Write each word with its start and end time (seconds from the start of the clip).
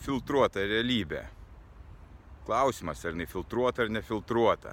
Nefiltruota 0.00 0.62
realybė. 0.64 1.18
Klausimas, 2.46 3.02
ar 3.04 3.12
nefiltruota 3.12 3.82
ar 3.84 3.90
nefiltruota. 3.92 4.70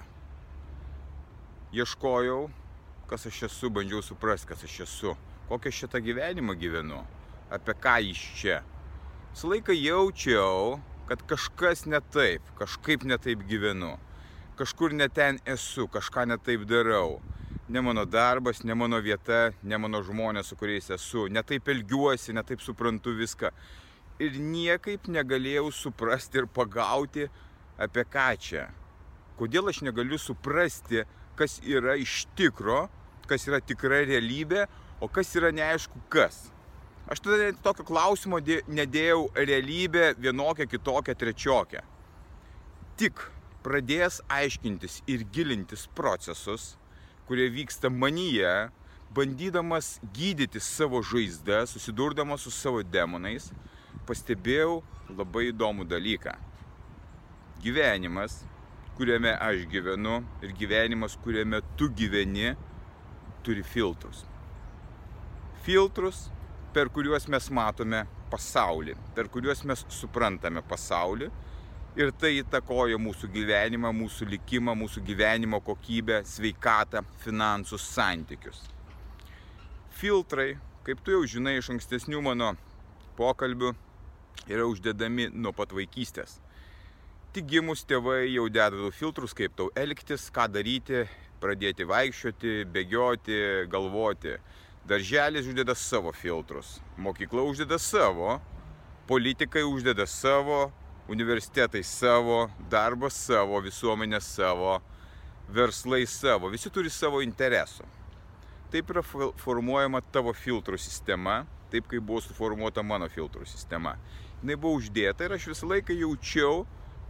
Ieškojau, 1.75 2.45
kas 3.11 3.25
aš 3.27 3.41
esu, 3.49 3.67
bandžiau 3.75 3.99
suprasti, 3.99 4.47
kas 4.47 4.61
aš 4.63 4.77
esu, 4.85 5.15
kokią 5.49 5.73
šitą 5.75 5.99
gyvenimą 6.05 6.55
gyvenu, 6.61 7.01
apie 7.51 7.75
ką 7.75 7.97
iš 8.07 8.21
čia. 8.39 8.61
Visą 9.33 9.51
laiką 9.51 9.75
jaučiau, 9.75 10.77
kad 11.09 11.25
kažkas 11.27 11.83
ne 11.91 11.99
taip, 11.99 12.47
kažkaip 12.55 13.03
ne 13.03 13.17
taip 13.19 13.43
gyvenu, 13.49 13.97
kažkur 14.55 14.95
ne 14.95 15.09
ten 15.11 15.41
esu, 15.43 15.89
kažką 15.91 16.23
ne 16.31 16.37
taip 16.39 16.63
darau. 16.71 17.19
Ne 17.67 17.83
mano 17.83 18.05
darbas, 18.07 18.63
ne 18.63 18.79
mano 18.79 19.01
vieta, 19.03 19.51
ne 19.59 19.75
mano 19.75 19.99
žmonės, 20.07 20.47
su 20.47 20.55
kuriais 20.55 20.87
esu, 20.95 21.27
ne 21.27 21.43
taip 21.43 21.67
elgiuosi, 21.67 22.31
ne 22.31 22.45
taip 22.47 22.63
suprantu 22.63 23.11
viską. 23.19 23.51
Ir 24.17 24.37
niekaip 24.41 25.05
negalėjau 25.13 25.69
suprasti 25.69 26.41
ir 26.41 26.47
pagauti, 26.49 27.27
apie 27.77 28.03
ką 28.09 28.31
čia. 28.41 28.67
Kodėl 29.37 29.69
aš 29.69 29.83
negaliu 29.85 30.17
suprasti, 30.17 31.03
kas 31.37 31.59
yra 31.61 31.93
iš 32.01 32.25
tikro, 32.37 32.87
kas 33.29 33.45
yra 33.45 33.59
tikra 33.61 34.01
realybė, 34.09 34.65
o 35.01 35.09
kas 35.09 35.35
yra 35.37 35.51
neaišku 35.53 36.01
kas. 36.09 36.47
Aš 37.07 37.21
tada 37.23 37.51
tokio 37.63 37.85
klausimo 37.87 38.39
nedėjau 38.41 39.27
realybę 39.37 40.15
vienokią, 40.17 40.65
kitokią, 40.67 41.13
trečiokią. 41.15 41.83
Tik 42.97 43.21
pradėjęs 43.63 44.23
aiškintis 44.33 45.03
ir 45.07 45.23
gilintis 45.31 45.85
procesus, 45.95 46.73
kurie 47.29 47.47
vyksta 47.53 47.91
manyje, 47.93 48.71
bandydamas 49.13 49.97
gydyti 50.15 50.59
savo 50.59 51.03
žaizdą, 51.05 51.65
susidurdamas 51.69 52.43
su 52.43 52.51
savo 52.51 52.81
demonais, 52.83 53.51
pastebėjau 54.07 54.81
labai 55.17 55.49
įdomų 55.51 55.87
dalyką. 55.89 56.33
Gyvenimas, 57.63 58.41
kuriame 58.97 59.33
aš 59.41 59.65
gyvenu 59.71 60.21
ir 60.45 60.53
gyvenimas, 60.57 61.17
kuriame 61.23 61.61
tu 61.77 61.89
gyveni, 61.93 62.53
turi 63.45 63.63
filtrus. 63.63 64.23
Filtrus, 65.65 66.27
per 66.73 66.89
kuriuos 66.93 67.27
mes 67.31 67.49
matome 67.53 68.05
pasaulį, 68.31 68.95
per 69.15 69.29
kuriuos 69.31 69.63
mes 69.67 69.83
suprantame 69.93 70.63
pasaulį 70.67 71.29
ir 71.97 72.11
tai 72.13 72.35
įtakoja 72.41 72.99
mūsų 73.01 73.29
gyvenimą, 73.33 73.91
mūsų 73.95 74.27
likimą, 74.33 74.75
mūsų 74.77 75.01
gyvenimo 75.07 75.59
kokybę, 75.65 76.21
sveikatą, 76.29 77.01
finansus, 77.23 77.85
santykius. 77.95 78.61
Filtrai, 79.97 80.51
kaip 80.85 81.01
tu 81.01 81.15
jau 81.15 81.23
žinai 81.25 81.57
iš 81.57 81.71
ankstesnių 81.73 82.21
mano 82.21 82.51
pokalbių, 83.17 83.73
yra 84.45 84.67
uždedami 84.69 85.29
nuo 85.33 85.53
pat 85.55 85.73
vaikystės. 85.75 86.37
Tik 87.35 87.49
gimus 87.51 87.83
tėvai 87.85 88.27
jau 88.31 88.47
deda 88.49 88.91
filtrus, 88.95 89.33
kaip 89.37 89.55
tau 89.57 89.67
elgtis, 89.77 90.29
ką 90.33 90.47
daryti, 90.49 91.03
pradėti 91.41 91.85
vaikščioti, 91.87 92.53
bėgioti, 92.73 93.39
galvoti. 93.71 94.37
Darželis 94.87 95.49
uždeda 95.49 95.75
savo 95.75 96.13
filtrus, 96.15 96.77
mokykla 96.97 97.43
uždeda 97.43 97.77
savo, 97.77 98.37
politikai 99.09 99.65
uždeda 99.67 100.05
savo, 100.07 100.71
universitetai 101.11 101.83
savo, 101.83 102.47
darbas 102.71 103.17
savo, 103.27 103.59
visuomenė 103.63 104.21
savo, 104.23 104.77
verslai 105.51 106.05
savo, 106.07 106.51
visi 106.51 106.71
turi 106.71 106.91
savo 106.91 107.21
interesų. 107.23 107.85
Taip 108.71 108.89
yra 108.91 109.03
formuojama 109.39 110.01
tavo 110.11 110.33
filtrų 110.35 110.79
sistema, 110.79 111.41
taip 111.71 111.87
kaip 111.91 112.03
buvo 112.03 112.19
suformuota 112.23 112.83
mano 112.83 113.07
filtrų 113.11 113.47
sistema. 113.47 113.95
Jis 114.45 114.59
buvo 114.61 114.77
uždėta 114.77 115.25
ir 115.25 115.33
aš 115.33 115.47
visą 115.49 115.69
laiką 115.71 115.95
jaučiau, 115.97 116.65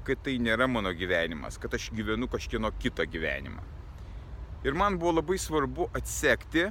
kad 0.07 0.21
tai 0.23 0.37
nėra 0.39 0.67
mano 0.71 0.93
gyvenimas, 0.95 1.57
kad 1.59 1.73
aš 1.75 1.89
gyvenu 1.95 2.29
kažkieno 2.31 2.71
kito 2.79 3.03
gyvenimą. 3.03 3.63
Ir 4.63 4.73
man 4.73 4.95
buvo 4.99 5.17
labai 5.19 5.37
svarbu 5.39 5.89
atsekti, 5.95 6.69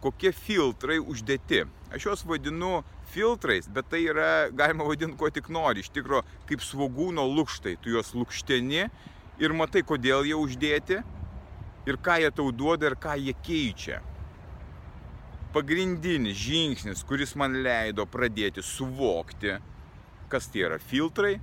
kokie 0.00 0.32
filtrai 0.32 0.98
uždėti. 0.98 1.66
Aš 1.92 2.06
juos 2.06 2.24
vadinu 2.28 2.82
filtrais, 3.12 3.68
bet 3.68 3.88
tai 3.92 4.02
yra, 4.08 4.48
galima 4.52 4.86
vadinti 4.88 5.16
kuo 5.20 5.30
tik 5.32 5.48
nori, 5.52 5.84
iš 5.84 5.92
tikrųjų 5.92 6.24
kaip 6.48 6.64
svogūno 6.64 7.24
lūkštai. 7.28 7.76
Tu 7.82 7.92
juos 7.94 8.14
lūkšteni 8.16 8.84
ir 9.44 9.56
matai, 9.56 9.84
kodėl 9.86 10.26
jie 10.28 10.36
uždėti 10.36 11.00
ir 11.88 12.00
ką 12.04 12.18
jie 12.22 12.30
tau 12.34 12.52
duoda 12.52 12.90
ir 12.90 12.96
ką 13.00 13.16
jie 13.20 13.36
keičia. 13.44 14.02
Pagrindinis 15.52 16.36
žingsnis, 16.36 17.04
kuris 17.08 17.32
man 17.40 17.56
leido 17.64 18.04
pradėti 18.08 18.64
suvokti, 18.64 19.56
kas 20.28 20.48
tai 20.52 20.64
yra 20.66 20.78
filtrai, 20.78 21.38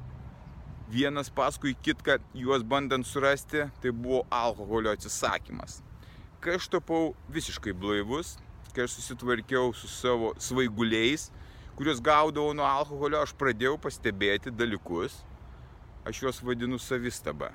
vienas 0.91 1.29
paskui 1.33 1.75
kitką 1.81 2.19
juos 2.37 2.63
bandant 2.63 3.05
surasti, 3.05 3.65
tai 3.81 3.91
buvo 3.91 4.25
alkoholio 4.29 4.93
atsisakymas. 4.93 5.81
Kai 6.39 6.59
aš 6.59 6.69
tapau 6.69 7.15
visiškai 7.33 7.73
blaivus, 7.73 8.35
kai 8.75 8.85
aš 8.85 8.99
susitvarkiau 8.99 9.73
su 9.73 9.89
savo 9.89 10.33
svaiguliais, 10.37 11.31
kuriuos 11.75 12.01
gaudavau 12.03 12.53
nuo 12.53 12.67
alkoholio, 12.67 13.23
aš 13.25 13.33
pradėjau 13.39 13.79
pastebėti 13.81 14.53
dalykus, 14.53 15.17
aš 16.05 16.21
juos 16.21 16.41
vadinu 16.45 16.77
savistaba. 16.79 17.51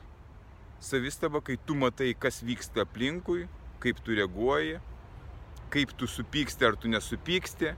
Savistaba, 0.81 1.43
kai 1.45 1.59
tu 1.67 1.77
matai, 1.77 2.15
kas 2.19 2.41
vyksta 2.43 2.83
aplinkui, 2.87 3.47
kaip 3.81 4.01
tu 4.05 4.17
reaguoji, 4.17 4.81
kaip 5.71 5.93
tu 5.97 6.09
supyksti 6.09 6.67
ar 6.67 6.77
tu 6.81 6.91
nesupyksti, 6.91 7.75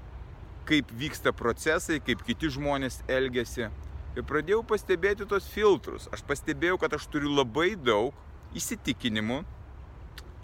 kaip 0.68 0.90
vyksta 0.98 1.32
procesai, 1.36 2.00
kaip 2.04 2.22
kiti 2.26 2.50
žmonės 2.52 3.00
elgesi. 3.10 3.68
Ir 4.12 4.26
pradėjau 4.28 4.60
pastebėti 4.68 5.26
tos 5.28 5.46
filtrus. 5.48 6.08
Aš 6.12 6.24
pastebėjau, 6.28 6.76
kad 6.82 6.92
aš 6.98 7.06
turiu 7.12 7.32
labai 7.32 7.72
daug 7.80 8.12
įsitikinimų, 8.58 9.40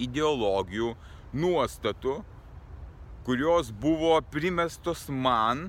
ideologijų, 0.01 0.95
nuostatų, 1.37 2.23
kurios 3.27 3.69
buvo 3.77 4.15
primestos 4.33 5.05
man 5.13 5.67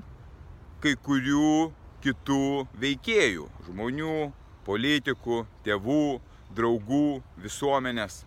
kai 0.80 0.94
kurių 0.96 1.70
kitų 2.00 2.44
veikėjų, 2.80 3.50
žmonių, 3.66 4.16
politikų, 4.64 5.42
tėvų, 5.66 6.04
draugų, 6.56 7.20
visuomenės. 7.44 8.22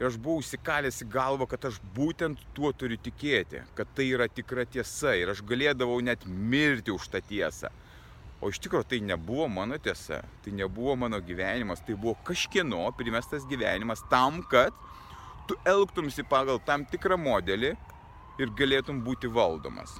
Ir 0.00 0.08
aš 0.08 0.18
buvau 0.18 0.42
įsikalęs 0.42 1.02
į 1.04 1.08
galvą, 1.12 1.46
kad 1.50 1.68
aš 1.68 1.78
būtent 1.94 2.40
tuo 2.56 2.72
turiu 2.74 2.98
tikėti, 2.98 3.62
kad 3.78 3.90
tai 3.94 4.08
yra 4.10 4.26
tikra 4.26 4.66
tiesa 4.66 5.14
ir 5.14 5.30
aš 5.30 5.44
galėdavau 5.46 6.00
net 6.02 6.26
mirti 6.26 6.90
už 6.94 7.08
tą 7.12 7.22
tiesą. 7.22 7.70
O 8.42 8.50
iš 8.50 8.58
tikrųjų 8.60 8.88
tai 8.90 9.00
nebuvo 9.06 9.46
mano 9.48 9.78
tiesa, 9.78 10.24
tai 10.44 10.52
nebuvo 10.52 10.96
mano 10.98 11.20
gyvenimas, 11.22 11.80
tai 11.86 11.94
buvo 11.94 12.18
kažkieno 12.26 12.90
primestas 12.98 13.46
gyvenimas 13.48 14.02
tam, 14.10 14.42
kad 14.50 14.74
tu 15.48 15.56
elgtumsi 15.64 16.26
pagal 16.26 16.58
tam 16.66 16.84
tikrą 16.90 17.16
modelį, 17.20 17.72
ir 18.38 18.50
galėtum 18.58 19.00
būti 19.06 19.30
valdomas. 19.30 19.94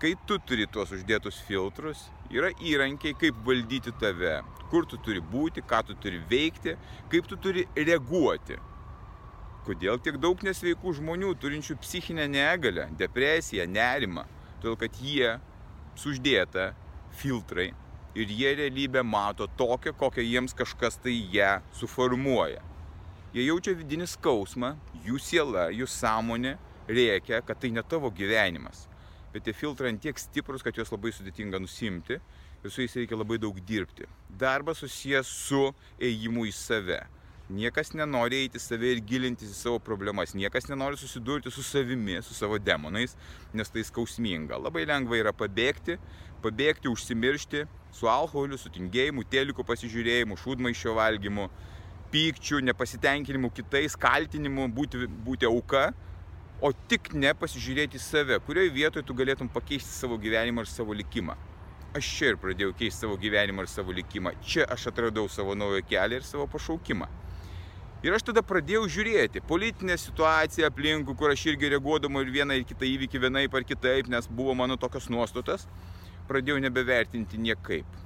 Kai 0.00 0.14
tu 0.26 0.38
turi 0.48 0.64
tuos 0.72 0.92
uždėtus 0.96 1.42
filtrus, 1.44 2.06
yra 2.32 2.52
įrankiai, 2.56 3.16
kaip 3.20 3.36
valdyti 3.44 3.92
tave, 4.00 4.38
kur 4.72 4.86
tu 4.88 4.96
turi 5.04 5.20
būti, 5.20 5.60
ką 5.60 5.82
tu 5.90 5.96
turi 6.00 6.22
veikti, 6.30 6.76
kaip 7.12 7.28
tu 7.28 7.36
turi 7.36 7.66
reaguoti. 7.76 8.56
Kodėl 9.66 9.98
tiek 10.00 10.16
daug 10.16 10.40
nesveikų 10.40 10.94
žmonių 10.96 11.34
turinčių 11.40 11.76
psichinę 11.82 12.24
negalę, 12.32 12.86
depresiją, 12.96 13.66
nerimą? 13.68 14.24
Todėl, 14.62 14.78
kad 14.80 14.96
jie 15.04 15.34
suždėta 16.00 16.70
filtrai 17.20 17.70
ir 18.16 18.32
jie 18.32 18.54
realybę 18.56 19.02
mato 19.04 19.46
tokią, 19.60 19.92
kokią 20.00 20.24
jiems 20.24 20.56
kažkas 20.56 20.96
tai 21.04 21.14
ją 21.34 21.58
suformuoja. 21.76 22.64
Jie 23.34 23.44
jaučia 23.46 23.76
vidinį 23.76 24.08
skausmą, 24.10 24.72
jų 25.04 25.20
siela, 25.22 25.68
jų 25.70 25.86
sąmonė 25.86 26.56
rėkia, 26.88 27.44
kad 27.44 27.60
tai 27.60 27.70
ne 27.70 27.84
tavo 27.86 28.10
gyvenimas. 28.10 28.86
Bet 29.30 29.44
tie 29.46 29.54
filtrai 29.54 29.92
ant 29.92 30.02
tiek 30.02 30.18
stiprus, 30.18 30.64
kad 30.64 30.74
juos 30.74 30.90
labai 30.90 31.12
sudėtinga 31.14 31.60
nusimti 31.62 32.16
ir 32.16 32.72
su 32.72 32.82
jais 32.82 32.96
reikia 32.98 33.20
labai 33.20 33.38
daug 33.38 33.60
dirbti. 33.68 34.08
Darbas 34.40 34.80
susijęs 34.82 35.30
su 35.46 35.68
ėjimu 36.00 36.48
į 36.48 36.54
save. 36.56 37.04
Niekas 37.50 37.88
nenori 37.98 38.44
eiti 38.44 38.60
į 38.60 38.62
save 38.62 38.92
ir 38.94 39.00
gilintis 39.02 39.50
į 39.50 39.56
savo 39.58 39.78
problemas. 39.82 40.36
Niekas 40.38 40.68
nenori 40.70 40.98
susidurti 41.00 41.50
su 41.50 41.64
savimi, 41.66 42.20
su 42.22 42.34
savo 42.36 42.60
demonais, 42.62 43.16
nes 43.52 43.72
tai 43.74 43.82
skausminga. 43.82 44.54
Labai 44.54 44.84
lengva 44.86 45.18
yra 45.18 45.32
pabėgti, 45.34 45.96
pabėgti, 46.44 46.86
užsimiršti 46.92 47.64
su 47.96 48.06
alkoholiu, 48.06 48.54
su 48.58 48.70
tingėjimu, 48.70 49.24
telikų 49.32 49.64
pasižiūrėjimu, 49.66 50.38
šūdmaišio 50.38 50.94
valgymu, 50.94 51.48
pykčiu, 52.14 52.60
nepasitenkinimu 52.68 53.50
kitais, 53.56 53.96
kaltinimu, 53.98 54.68
būti, 54.76 55.08
būti 55.26 55.48
auka, 55.50 55.88
o 56.62 56.70
tik 56.92 57.10
ne 57.18 57.32
pasižiūrėti 57.34 57.98
į 57.98 58.04
save, 58.04 58.38
kurioje 58.46 58.70
vietoje 58.76 59.08
tu 59.08 59.16
galėtum 59.18 59.50
pakeisti 59.50 59.90
savo 59.90 60.20
gyvenimą 60.22 60.62
ir 60.62 60.70
savo 60.70 60.94
likimą. 60.94 61.34
Aš 61.98 62.12
čia 62.14 62.30
ir 62.30 62.38
pradėjau 62.38 62.76
keisti 62.78 63.08
savo 63.08 63.18
gyvenimą 63.18 63.66
ir 63.66 63.72
savo 63.72 63.90
likimą. 63.96 64.36
Čia 64.46 64.68
aš 64.70 64.86
atradau 64.92 65.26
savo 65.26 65.58
naują 65.58 65.82
kelią 65.90 66.20
ir 66.20 66.28
savo 66.28 66.46
pašaukimą. 66.52 67.10
Ir 68.00 68.14
aš 68.16 68.22
tada 68.30 68.40
pradėjau 68.40 68.86
žiūrėti 68.88 69.42
politinę 69.44 69.92
situaciją 70.00 70.70
aplinkų, 70.70 71.12
kur 71.20 71.34
aš 71.34 71.42
irgi 71.50 71.68
reaguodama 71.74 72.22
ir 72.24 72.30
vieną 72.32 72.56
ir 72.56 72.62
kitą 72.64 72.86
įvykį 72.88 73.20
vienaip 73.26 73.56
ar 73.58 73.66
kitaip, 73.68 74.08
nes 74.08 74.24
buvo 74.24 74.54
mano 74.56 74.78
tokios 74.80 75.10
nuostatos, 75.12 75.66
pradėjau 76.30 76.62
nebevertinti 76.64 77.36
niekaip. 77.36 77.98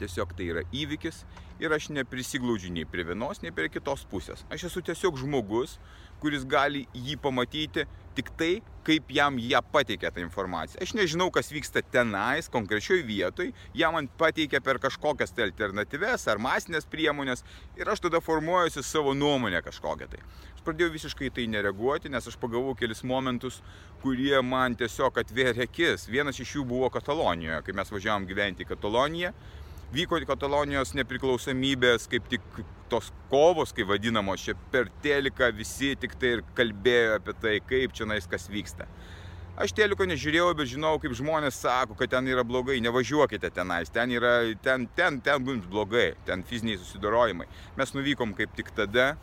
Tiesiog 0.00 0.34
tai 0.34 0.48
yra 0.50 0.64
įvykis 0.74 1.22
ir 1.60 1.72
aš 1.72 1.90
neprisiglaudžiu 1.94 2.72
nei 2.74 2.86
prie 2.88 3.06
vienos, 3.06 3.42
nei 3.42 3.54
prie 3.54 3.68
kitos 3.72 4.04
pusės. 4.10 4.44
Aš 4.52 4.68
esu 4.70 4.82
tiesiog 4.84 5.18
žmogus, 5.20 5.78
kuris 6.20 6.46
gali 6.48 6.86
jį 6.94 7.16
pamatyti 7.22 7.86
tik 8.16 8.30
tai, 8.38 8.52
kaip 8.86 9.10
jam 9.12 9.36
ją 9.40 9.60
pateikia 9.72 10.10
tą 10.14 10.22
informaciją. 10.22 10.80
Aš 10.82 10.94
nežinau, 10.96 11.26
kas 11.34 11.50
vyksta 11.52 11.82
tenais, 11.92 12.48
konkrečioj 12.52 13.02
vietoj, 13.04 13.50
ją 13.76 13.90
man 13.92 14.08
pateikia 14.20 14.62
per 14.64 14.80
kažkokias 14.80 15.34
tai 15.36 15.48
alternatyves 15.50 16.24
ar 16.32 16.40
masinės 16.40 16.88
priemonės 16.88 17.44
ir 17.76 17.90
aš 17.92 18.06
tada 18.06 18.22
formuojuosi 18.24 18.84
savo 18.86 19.12
nuomonę 19.14 19.60
kažkokią 19.66 20.08
tai. 20.14 20.22
Aš 20.54 20.64
pradėjau 20.64 20.94
visiškai 20.94 21.32
tai 21.34 21.44
nereaguoti, 21.52 22.12
nes 22.14 22.30
aš 22.30 22.38
pagavau 22.40 22.72
kelis 22.78 23.04
momentus, 23.04 23.60
kurie 24.04 24.40
man 24.40 24.78
tiesiog 24.78 25.20
atvėrė 25.20 25.66
akis. 25.66 26.08
Vienas 26.08 26.40
iš 26.40 26.56
jų 26.56 26.66
buvo 26.72 26.88
Katalonijoje, 26.94 27.60
kai 27.66 27.76
mes 27.76 27.92
važiavom 27.92 28.28
gyventi 28.30 28.64
į 28.64 28.72
Kataloniją 28.72 29.34
vyko 29.94 30.18
Katalonijos 30.26 30.94
nepriklausomybės, 30.96 32.08
kaip 32.10 32.26
tik 32.30 32.42
tos 32.90 33.12
kovos, 33.30 33.72
kaip 33.74 33.88
vadinamos, 33.90 34.42
čia 34.42 34.56
per 34.72 34.90
teliką 35.02 35.50
visi 35.54 35.94
tik 35.98 36.16
tai 36.18 36.36
ir 36.36 36.42
kalbėjo 36.58 37.20
apie 37.20 37.36
tai, 37.42 37.54
kaip 37.66 37.94
čia 37.96 38.06
nais 38.08 38.26
kas 38.30 38.48
vyksta. 38.50 38.86
Aš 39.56 39.72
teliko 39.72 40.04
nežiūrėjau, 40.04 40.50
bet 40.58 40.68
žinau, 40.68 40.98
kaip 41.00 41.14
žmonės 41.16 41.62
sako, 41.62 41.94
kad 41.96 42.10
ten 42.12 42.26
yra 42.28 42.44
blogai, 42.44 42.76
nevažiuokite 42.84 43.48
tenais, 43.56 43.88
ten 43.88 44.12
yra, 44.12 44.34
ten, 44.62 44.84
ten, 44.98 45.16
ten 45.24 45.46
bus 45.46 45.64
blogai, 45.64 46.10
ten 46.28 46.44
fiziniai 46.44 46.76
susidorojimai. 46.76 47.48
Mes 47.78 47.94
nuvykom 47.96 48.36
kaip 48.36 48.52
tik 48.58 48.74
tada, 48.76 49.14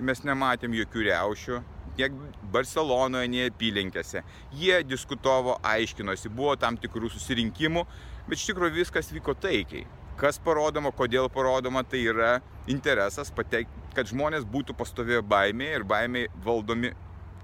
mes 0.00 0.24
nematėm 0.24 0.72
jokių 0.78 1.04
reušių, 1.10 1.60
tiek 1.98 2.14
Barcelonoje, 2.54 3.28
nei 3.28 3.50
apylinkėse. 3.50 4.24
Jie 4.56 4.80
diskutavo, 4.88 5.58
aiškinosi, 5.74 6.32
buvo 6.32 6.56
tam 6.56 6.80
tikrų 6.80 7.12
susirinkimų, 7.12 7.84
bet 8.30 8.40
iš 8.40 8.48
tikrųjų 8.48 8.78
viskas 8.80 9.12
vyko 9.12 9.36
taikiai 9.36 9.84
kas 10.22 10.38
parodoma, 10.38 10.92
kodėl 10.94 11.26
parodoma, 11.32 11.82
tai 11.82 12.04
yra 12.06 12.36
interesas, 12.70 13.32
patek, 13.34 13.70
kad 13.96 14.06
žmonės 14.06 14.46
būtų 14.48 14.76
pastovėję 14.78 15.24
baimėje 15.26 15.80
ir 15.80 15.86
baimėje 15.88 16.30
valdomi 16.44 16.92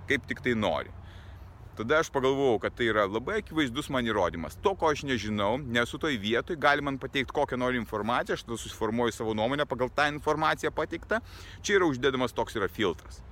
kaip 0.09 0.29
tik 0.31 0.45
tai 0.45 0.55
nori. 0.55 0.95
Tada 1.79 2.01
aš 2.03 2.09
pagalvojau, 2.11 2.59
kad 2.63 2.75
tai 2.75 2.89
yra 2.91 3.05
labai 3.07 3.37
akivaizdus 3.39 3.87
man 3.95 4.07
įrodymas. 4.07 4.57
To, 4.65 4.73
ko 4.79 4.91
aš 4.91 5.05
nežinau, 5.07 5.61
nesu 5.63 5.99
toj 6.03 6.17
vietoj, 6.19 6.59
gali 6.59 6.83
man 6.83 6.99
pateikti 6.99 7.35
kokią 7.35 7.59
nori 7.61 7.79
informaciją, 7.79 8.35
aš 8.35 8.47
tada 8.47 8.59
susiformuoju 8.59 9.15
savo 9.15 9.35
nuomonę 9.39 9.67
pagal 9.71 9.93
tą 9.95 10.09
informaciją 10.17 10.75
pateiktą. 10.75 11.21
Čia 11.63 11.79
yra 11.79 11.91
uždedamas 11.93 12.35
toks 12.35 12.59
yra 12.59 12.67
filtras. 12.67 13.23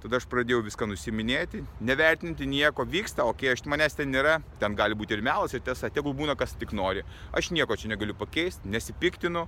Tada 0.00 0.16
aš 0.16 0.24
pradėjau 0.32 0.62
viską 0.64 0.86
nusiminėti, 0.88 1.60
nevertinti 1.84 2.46
nieko, 2.48 2.86
vyksta, 2.88 3.26
okei, 3.28 3.50
okay, 3.50 3.58
aš 3.58 3.66
manęs 3.68 3.98
ten 3.98 4.08
nėra, 4.08 4.38
ten 4.60 4.72
gali 4.78 4.96
būti 4.96 5.12
ir 5.12 5.20
melas, 5.24 5.52
ir 5.52 5.60
tiesa, 5.66 5.90
tegul 5.92 6.14
būna 6.16 6.32
kas 6.40 6.54
tik 6.56 6.72
nori. 6.72 7.02
Aš 7.36 7.50
nieko 7.52 7.76
čia 7.76 7.90
negaliu 7.92 8.16
pakeisti, 8.16 8.70
nesipiktinu, 8.72 9.44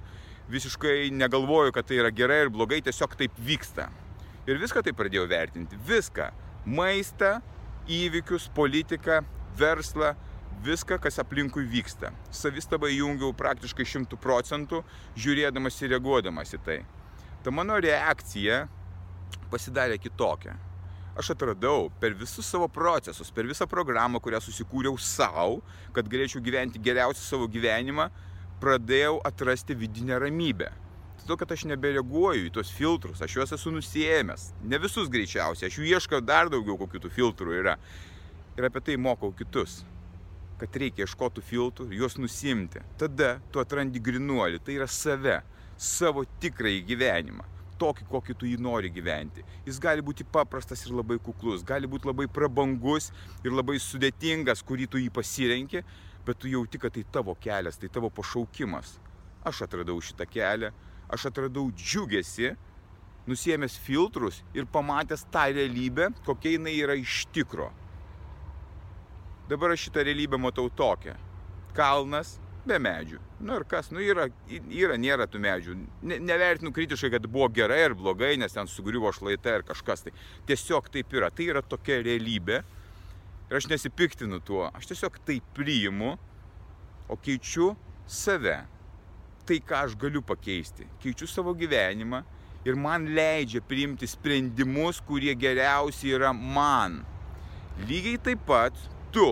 visiškai 0.52 1.08
negalvoju, 1.16 1.72
kad 1.72 1.88
tai 1.88 2.02
yra 2.02 2.10
gerai 2.12 2.43
ir 2.44 2.52
blogai, 2.52 2.82
tiesiog 2.84 3.16
taip 3.16 3.38
vyksta. 3.40 3.88
Ir 4.44 4.60
viską 4.60 4.82
taip 4.84 4.99
pradėjau 4.99 5.25
vertinti. 5.31 5.78
Viską. 5.88 6.28
Maistą, 6.69 7.38
įvykius, 7.88 8.50
politiką, 8.54 9.22
verslą, 9.58 10.12
viską, 10.66 10.99
kas 11.00 11.16
aplinkui 11.22 11.64
vyksta. 11.70 12.12
Savistabą 12.34 12.90
įjungiau 12.93 13.32
praktiškai 13.38 13.88
šimtų 13.88 14.20
procentų, 14.20 14.82
žiūrėdamas 15.16 15.81
ir 15.81 15.94
reaguodamas 15.96 16.52
į 16.54 16.60
tai. 16.66 16.78
Ta 17.43 17.50
mano 17.54 17.81
reakcija 17.82 18.66
pasidarė 19.52 19.99
kitokia. 20.00 20.56
Aš 21.12 21.34
atradau 21.34 21.90
per 22.00 22.14
visus 22.17 22.46
savo 22.49 22.69
procesus, 22.73 23.31
per 23.31 23.44
visą 23.44 23.67
programą, 23.69 24.20
kurią 24.25 24.40
susikūriau 24.40 24.96
savo, 24.96 25.61
kad 25.93 26.08
galėčiau 26.08 26.40
gyventi 26.40 26.81
geriausią 26.81 27.20
savo 27.26 27.49
gyvenimą, 27.52 28.08
pradėjau 28.62 29.19
atrasti 29.29 29.76
vidinę 29.76 30.17
ramybę. 30.23 30.70
Todėl, 31.20 31.37
kad 31.38 31.52
aš 31.55 31.67
nebereaguoju 31.69 32.49
į 32.49 32.55
tos 32.56 32.73
filtrus, 32.73 33.20
aš 33.23 33.37
juos 33.37 33.52
esu 33.55 33.70
nusėmęs. 33.75 34.49
Ne 34.64 34.81
visus 34.81 35.12
greičiausiai, 35.12 35.69
aš 35.69 35.78
jų 35.78 35.93
ieškau 35.93 36.23
dar 36.25 36.49
daugiau, 36.50 36.78
kokių 36.81 37.05
tų 37.05 37.12
filtrų 37.12 37.61
yra. 37.61 37.76
Ir 38.56 38.69
apie 38.69 38.82
tai 38.85 38.96
mokau 39.00 39.35
kitus 39.37 39.82
kad 40.62 40.76
reikia 40.78 41.02
ieškoti 41.02 41.43
filtrų, 41.43 41.88
juos 41.99 42.14
nusimti. 42.23 42.78
Tada 43.00 43.32
tu 43.50 43.58
atrandi 43.58 43.99
grinuolį, 43.99 44.61
tai 44.62 44.76
yra 44.76 44.87
save, 44.87 45.40
savo 45.75 46.23
tikrąjį 46.38 46.85
gyvenimą 46.87 47.49
tokį, 47.82 48.06
kokį 48.11 48.38
tu 48.38 48.49
jį 48.49 48.58
nori 48.62 48.90
gyventi. 48.94 49.44
Jis 49.67 49.81
gali 49.82 50.05
būti 50.05 50.25
paprastas 50.25 50.87
ir 50.87 50.94
labai 50.94 51.19
kuklus, 51.23 51.64
gali 51.67 51.90
būti 51.90 52.08
labai 52.11 52.29
prabangus 52.31 53.11
ir 53.43 53.55
labai 53.55 53.79
sudėtingas, 53.82 54.62
kurį 54.67 54.88
tu 54.90 55.02
jį 55.02 55.11
pasirenki, 55.14 55.82
bet 56.26 56.38
tu 56.38 56.50
jauti, 56.50 56.79
kad 56.79 56.94
tai 56.94 57.05
tavo 57.12 57.34
kelias, 57.43 57.81
tai 57.81 57.90
tavo 57.93 58.11
pašaukimas. 58.14 58.96
Aš 59.44 59.64
atradau 59.67 59.99
šitą 59.99 60.29
kelią, 60.31 60.70
aš 61.12 61.26
atradau 61.32 61.67
džiugesi, 61.75 62.52
nusiemęs 63.26 63.79
filtrus 63.79 64.43
ir 64.55 64.67
pamatęs 64.67 65.26
tą 65.35 65.49
realybę, 65.55 66.11
kokia 66.26 66.56
jinai 66.56 66.76
yra 66.82 66.96
iš 66.99 67.25
tikro. 67.35 67.70
Dabar 69.50 69.75
aš 69.75 69.88
šitą 69.88 70.06
realybę 70.06 70.38
matau 70.38 70.70
tokią. 70.70 71.14
Kalnas, 71.76 72.37
be 72.67 72.79
medžių. 72.82 73.19
Nu 73.43 73.56
ir 73.59 73.64
kas, 73.69 73.91
nu 73.94 74.03
yra, 74.03 74.29
yra, 74.70 74.97
nėra 75.00 75.26
tų 75.31 75.41
medžių. 75.43 75.76
Ne, 76.06 76.19
nevertinu 76.23 76.73
kritiškai, 76.75 77.11
kad 77.17 77.26
buvo 77.31 77.49
gerai 77.55 77.81
ar 77.88 77.97
blogai, 77.99 78.35
nes 78.41 78.55
ten 78.55 78.70
sugriuvo 78.70 79.12
šlaitai 79.14 79.59
ar 79.59 79.67
kažkas 79.67 80.06
tai. 80.06 80.14
Tiesiog 80.49 80.91
taip 80.94 81.14
yra. 81.17 81.31
Tai 81.35 81.49
yra 81.55 81.62
tokia 81.67 82.00
realybė. 82.05 82.62
Ir 83.50 83.59
aš 83.59 83.69
nesipiktinu 83.73 84.41
tuo. 84.47 84.69
Aš 84.79 84.93
tiesiog 84.93 85.19
tai 85.26 85.41
priimu, 85.56 86.14
o 87.11 87.19
keičiu 87.20 87.73
save. 88.06 88.61
Tai, 89.43 89.59
ką 89.59 89.82
aš 89.88 89.97
galiu 89.99 90.23
pakeisti. 90.25 90.87
Keičiu 91.03 91.26
savo 91.26 91.54
gyvenimą 91.59 92.23
ir 92.64 92.78
man 92.78 93.09
leidžia 93.16 93.62
priimti 93.66 94.07
sprendimus, 94.07 95.02
kurie 95.02 95.35
geriausi 95.35 96.14
yra 96.14 96.31
man. 96.33 97.00
Lygiai 97.88 98.21
taip 98.23 98.45
pat 98.47 98.76
tu 99.12 99.26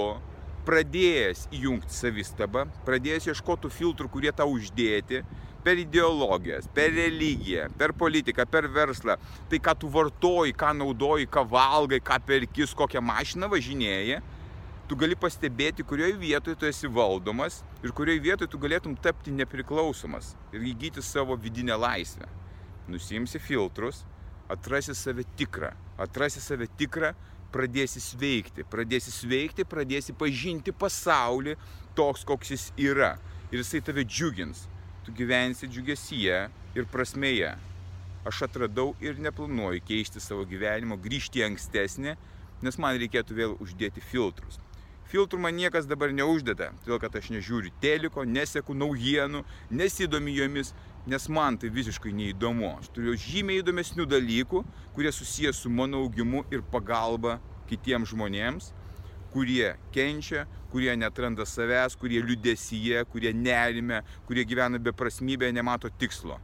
pradėjęs 0.70 1.48
įjungti 1.56 1.94
savistabą, 1.94 2.68
pradėjęs 2.86 3.30
ieškoti 3.32 3.70
filtrų, 3.74 4.10
kurie 4.12 4.30
tau 4.36 4.52
uždėti 4.54 5.24
per 5.64 5.80
ideologijas, 5.82 6.68
per 6.74 6.92
religiją, 6.94 7.66
per 7.78 7.92
politiką, 7.96 8.46
per 8.48 8.68
verslą, 8.70 9.16
tai 9.50 9.58
ką 9.60 9.74
tu 9.82 9.90
vartoji, 9.92 10.54
ką 10.56 10.70
naudoji, 10.78 11.26
ką 11.28 11.42
valgai, 11.50 11.98
ką 12.00 12.20
perkis, 12.28 12.76
kokią 12.78 13.02
mašiną 13.04 13.50
važinėji, 13.50 14.20
tu 14.88 14.98
gali 14.98 15.18
pastebėti, 15.18 15.84
kurioje 15.86 16.14
vietoje 16.22 16.58
tu 16.60 16.70
esi 16.70 16.88
valdomas 16.90 17.60
ir 17.82 17.92
kurioje 17.96 18.22
vietoje 18.24 18.50
tu 18.50 18.62
galėtum 18.62 18.94
tapti 19.02 19.34
nepriklausomas 19.34 20.32
ir 20.54 20.64
įgyti 20.70 21.02
savo 21.04 21.36
vidinę 21.38 21.76
laisvę. 21.78 22.30
Nusimsi 22.90 23.42
filtrus, 23.42 24.04
atrasi 24.50 24.94
save 24.98 25.26
tikrą, 25.38 25.74
atrasi 25.98 26.42
save 26.42 26.70
tikrą 26.78 27.12
pradėsi 27.52 28.00
sveikti, 28.02 28.64
pradėsi 28.70 29.12
sveikti, 29.14 29.66
pradėsi 29.68 30.14
pažinti 30.16 30.72
pasaulį 30.72 31.56
toks, 31.98 32.24
koks 32.28 32.54
jis 32.54 32.66
yra. 32.90 33.16
Ir 33.50 33.62
jisai 33.62 33.82
tave 33.84 34.04
džiugins. 34.06 34.66
Tu 35.04 35.14
gyvensi 35.16 35.68
džiugesyje 35.68 36.40
ir 36.78 36.88
prasmėje. 36.92 37.56
Aš 38.28 38.44
atradau 38.46 38.92
ir 39.00 39.18
neplanuoju 39.18 39.82
keisti 39.88 40.20
savo 40.20 40.44
gyvenimo, 40.48 40.98
grįžti 41.00 41.40
į 41.40 41.46
ankstesnį, 41.48 42.16
nes 42.60 42.78
man 42.78 42.98
reikėtų 43.00 43.36
vėl 43.38 43.56
uždėti 43.64 44.04
filtrus. 44.04 44.60
Filtrų 45.10 45.40
man 45.42 45.56
niekas 45.58 45.88
dabar 45.90 46.12
neuždeda, 46.14 46.68
todėl 46.84 47.00
kad 47.02 47.16
aš 47.18 47.32
nežiūriu 47.34 47.72
teliko, 47.82 48.22
neseku 48.22 48.76
naujienų, 48.78 49.40
nesidomi 49.74 50.36
jomis, 50.36 50.68
nes 51.10 51.24
man 51.26 51.56
tai 51.58 51.72
visiškai 51.74 52.12
neįdomu. 52.14 52.76
Aš 52.78 52.92
turiu 52.94 53.16
žymiai 53.18 53.58
įdomesnių 53.58 54.06
dalykų, 54.06 54.60
kurie 54.94 55.10
susijęs 55.10 55.64
su 55.64 55.72
mano 55.74 56.04
augimu 56.04 56.44
ir 56.54 56.62
pagalba 56.62 57.40
kitiems 57.66 58.12
žmonėms, 58.12 58.68
kurie 59.34 59.72
kenčia, 59.90 60.44
kurie 60.70 60.94
netranda 60.94 61.42
savęs, 61.42 61.96
kurie 61.98 62.20
liudesyje, 62.22 63.02
kurie 63.10 63.32
nerime, 63.34 64.04
kurie 64.28 64.44
gyvena 64.46 64.78
beprasmybėje, 64.78 65.56
nemato 65.56 65.90
tikslo. 65.90 66.38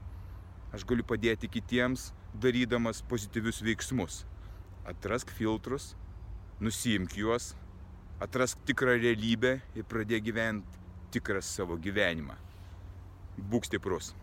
Aš 0.74 0.82
galiu 0.90 1.06
padėti 1.06 1.46
kitiems, 1.46 2.08
darydamas 2.34 3.04
pozityvius 3.06 3.62
veiksmus. 3.62 4.24
Atrask 4.90 5.30
filtrus, 5.38 5.92
nusimk 6.58 7.14
juos, 7.14 7.52
atrask 8.20 8.58
tikrą 8.68 8.96
realybę 8.96 9.58
ir 9.76 9.84
pradėk 9.88 10.24
gyventi 10.24 10.84
tikrą 11.12 11.42
savo 11.44 11.76
gyvenimą. 11.80 12.36
Būk 13.36 13.68
stiprus. 13.68 14.14